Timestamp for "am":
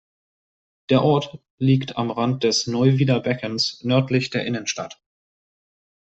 1.97-2.09